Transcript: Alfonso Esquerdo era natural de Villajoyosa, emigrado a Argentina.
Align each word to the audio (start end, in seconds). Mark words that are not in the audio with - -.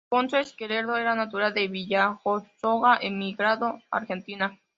Alfonso 0.09 0.35
Esquerdo 0.37 0.97
era 0.97 1.13
natural 1.13 1.53
de 1.53 1.67
Villajoyosa, 1.67 2.97
emigrado 3.03 3.67
a 3.91 3.97
Argentina. 3.97 4.59